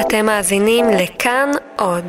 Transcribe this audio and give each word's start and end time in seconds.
אתם 0.00 0.26
מאזינים 0.26 0.90
לכאן 0.90 1.50
עוד. 1.76 2.04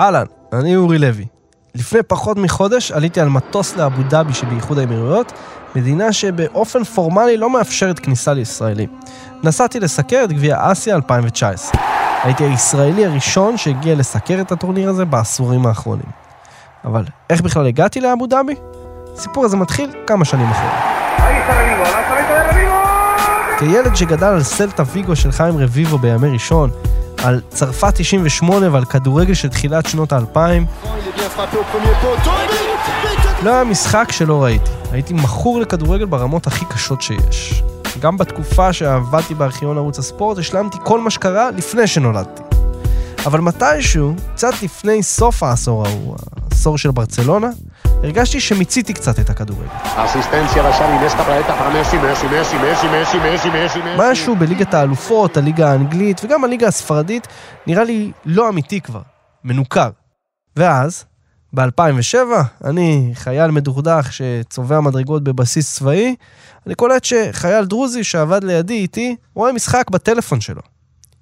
אהלן, 0.00 0.26
אני 0.52 0.76
אורי 0.76 0.98
לוי. 0.98 1.26
לפני 1.74 2.02
פחות 2.02 2.36
מחודש 2.36 2.92
עליתי 2.92 3.20
על 3.20 3.28
מטוס 3.28 3.76
לאבו 3.76 4.02
דאבי 4.02 4.34
שבאיחוד 4.34 4.78
האמירויות, 4.78 5.32
מדינה 5.76 6.12
שבאופן 6.12 6.84
פורמלי 6.84 7.36
לא 7.36 7.50
מאפשרת 7.50 7.98
כניסה 7.98 8.32
לישראלים. 8.32 8.88
נסעתי 9.42 9.80
לסקר 9.80 10.20
את 10.24 10.32
גביע 10.32 10.56
אסיה 10.60 10.94
2019. 10.94 11.80
הייתי 12.22 12.44
הישראלי 12.44 13.06
הראשון 13.06 13.56
שהגיע 13.56 13.94
לסקר 13.94 14.40
את 14.40 14.52
הטורניר 14.52 14.90
הזה 14.90 15.04
בעשורים 15.04 15.66
האחרונים. 15.66 16.06
אבל 16.84 17.04
איך 17.30 17.40
בכלל 17.40 17.66
הגעתי 17.66 18.00
לאבו 18.00 18.26
דאבי? 18.26 18.54
הסיפור 19.14 19.44
הזה 19.44 19.56
מתחיל 19.56 19.90
כמה 20.06 20.24
שנים 20.24 20.46
אחורה. 20.46 21.73
כילד 23.64 23.96
שגדל 23.96 24.26
על 24.26 24.42
סלטה 24.42 24.82
ויגו 24.92 25.16
של 25.16 25.32
חיים 25.32 25.58
רביבו 25.58 25.98
בימי 25.98 26.28
ראשון, 26.28 26.70
על 27.24 27.40
צרפת 27.48 27.94
98 27.94 28.68
ועל 28.72 28.84
כדורגל 28.84 29.34
של 29.34 29.48
תחילת 29.48 29.86
שנות 29.86 30.12
האלפיים, 30.12 30.66
לא 33.42 33.50
היה 33.50 33.64
משחק 33.64 34.12
שלא 34.12 34.44
ראיתי. 34.44 34.70
הייתי 34.92 35.14
מכור 35.14 35.60
לכדורגל 35.60 36.04
ברמות 36.04 36.46
הכי 36.46 36.64
קשות 36.64 37.02
שיש. 37.02 37.62
גם 38.00 38.18
בתקופה 38.18 38.72
שעבדתי 38.72 39.34
בארכיון 39.34 39.76
ערוץ 39.76 39.98
הספורט, 39.98 40.38
השלמתי 40.38 40.78
כל 40.84 41.00
מה 41.00 41.10
שקרה 41.10 41.50
לפני 41.50 41.86
שנולדתי. 41.86 42.42
אבל 43.26 43.40
מתישהו, 43.40 44.14
קצת 44.34 44.62
לפני 44.62 45.02
סוף 45.02 45.42
העשור 45.42 45.86
ההוא, 45.86 46.16
העשור 46.50 46.78
של 46.78 46.90
ברצלונה, 46.90 47.48
הרגשתי 48.02 48.40
שמיציתי 48.40 48.92
קצת 48.92 49.18
את 49.18 49.30
הכדורגל. 49.30 49.68
משהו 53.98 54.36
בליגת 54.36 54.74
האלופות, 54.74 55.36
הליגה 55.36 55.72
האנגלית 55.72 56.24
וגם 56.24 56.44
הליגה 56.44 56.68
הספרדית 56.68 57.26
נראה 57.66 57.84
לי 57.84 58.12
לא 58.24 58.48
אמיתי 58.48 58.80
כבר, 58.80 59.02
מנוכר. 59.44 59.90
ואז, 60.56 61.04
ב-2007, 61.54 62.16
אני 62.64 63.10
חייל 63.14 63.50
מדוכדך 63.50 64.08
שצובע 64.10 64.80
מדרגות 64.80 65.24
בבסיס 65.24 65.74
צבאי, 65.74 66.14
אני 66.66 66.74
קולט 66.74 67.04
שחייל 67.04 67.64
דרוזי 67.64 68.04
שעבד 68.04 68.44
לידי 68.44 68.74
איתי, 68.74 69.16
רואה 69.34 69.52
משחק 69.52 69.90
בטלפון 69.90 70.40
שלו. 70.40 70.62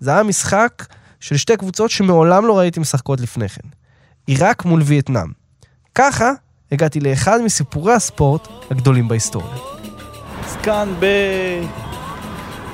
זה 0.00 0.10
היה 0.10 0.22
משחק 0.22 0.86
של 1.20 1.36
שתי 1.36 1.56
קבוצות 1.56 1.90
שמעולם 1.90 2.46
לא 2.46 2.58
ראיתי 2.58 2.80
משחקות 2.80 3.20
לפני 3.20 3.48
כן. 3.48 3.68
עיראק 4.26 4.64
מול 4.64 4.82
וייטנאם. 4.84 5.28
ככה 5.94 6.32
הגעתי 6.72 7.00
לאחד 7.00 7.40
מסיפורי 7.44 7.92
הספורט 7.92 8.48
הגדולים 8.70 9.08
בהיסטוריה. 9.08 9.56
אז 10.44 10.56
כאן 10.62 10.94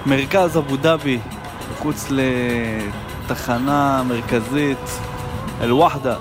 במרכז 0.06 0.56
אבו 0.56 0.76
דאבי, 0.76 1.18
מחוץ 1.72 2.06
לתחנה 2.10 4.02
מרכזית, 4.02 4.78
אל-וחדה. 5.60 6.16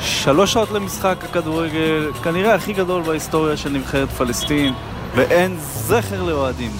שלוש 0.00 0.52
שעות 0.52 0.70
למשחק 0.70 1.16
הכדורגל, 1.22 2.10
כנראה 2.24 2.54
הכי 2.54 2.72
גדול 2.72 3.02
בהיסטוריה 3.02 3.56
של 3.56 3.70
נבחרת 3.70 4.08
פלסטין, 4.08 4.74
ואין 5.14 5.56
זכר 5.60 6.22
לאוהדים. 6.22 6.70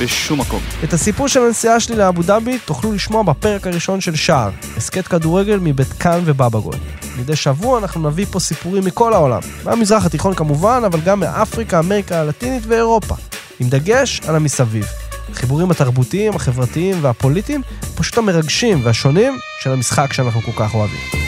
בשום 0.00 0.40
מקום. 0.40 0.60
את 0.84 0.92
הסיפור 0.92 1.28
של 1.28 1.40
הנסיעה 1.40 1.80
שלי 1.80 1.96
לאבו 1.96 2.22
דאבי 2.22 2.58
תוכלו 2.58 2.92
לשמוע 2.92 3.22
בפרק 3.22 3.66
הראשון 3.66 4.00
של 4.00 4.14
שער, 4.16 4.50
הסכת 4.76 5.06
כדורגל 5.06 5.58
מבית 5.62 5.92
קאן 5.92 6.20
ובבא 6.24 6.58
גול. 6.58 6.74
מדי 7.18 7.36
שבוע 7.36 7.78
אנחנו 7.78 8.10
נביא 8.10 8.26
פה 8.30 8.40
סיפורים 8.40 8.84
מכל 8.84 9.14
העולם, 9.14 9.40
מהמזרח 9.64 10.06
התיכון 10.06 10.34
כמובן, 10.34 10.82
אבל 10.86 11.00
גם 11.00 11.20
מאפריקה, 11.20 11.78
אמריקה 11.78 12.20
הלטינית 12.20 12.62
ואירופה, 12.66 13.14
עם 13.60 13.68
דגש 13.68 14.20
על 14.28 14.36
המסביב. 14.36 14.86
החיבורים 15.32 15.70
התרבותיים, 15.70 16.36
החברתיים 16.36 16.98
והפוליטיים, 17.00 17.62
פשוט 17.94 18.18
המרגשים 18.18 18.80
והשונים 18.84 19.38
של 19.62 19.72
המשחק 19.72 20.12
שאנחנו 20.12 20.40
כל 20.40 20.52
כך 20.56 20.74
אוהבים. 20.74 21.23